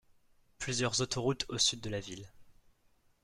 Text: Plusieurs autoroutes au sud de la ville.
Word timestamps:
Plusieurs 0.57 0.99
autoroutes 1.01 1.45
au 1.49 1.59
sud 1.59 1.79
de 1.79 1.91
la 1.91 1.99
ville. 1.99 2.27